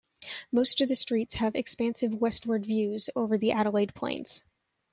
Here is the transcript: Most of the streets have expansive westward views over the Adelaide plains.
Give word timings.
Most 0.51 0.81
of 0.81 0.87
the 0.89 0.95
streets 0.95 1.35
have 1.35 1.55
expansive 1.55 2.11
westward 2.11 2.65
views 2.65 3.07
over 3.15 3.37
the 3.37 3.51
Adelaide 3.51 3.93
plains. 3.93 4.43